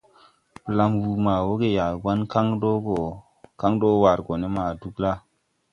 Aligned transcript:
Blam 0.65 0.91
wuu 1.01 1.17
ma 1.25 1.35
woge 1.45 1.69
Yagoan 1.79 2.19
kan 3.59 3.73
do 3.83 3.89
war 4.03 4.19
gɔ 4.25 4.33
ne 4.41 4.61
Dugla. 4.81 5.11